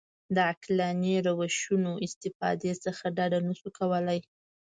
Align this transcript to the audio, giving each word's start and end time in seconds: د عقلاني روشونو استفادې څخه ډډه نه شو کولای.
د 0.35 0.37
عقلاني 0.49 1.15
روشونو 1.27 1.91
استفادې 2.05 2.73
څخه 2.83 3.05
ډډه 3.17 3.39
نه 3.47 3.53
شو 3.59 3.69
کولای. 3.79 4.19